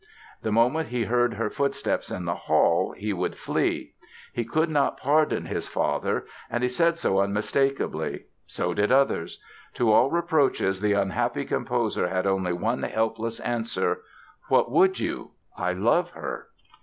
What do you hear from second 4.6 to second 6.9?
not pardon his father and he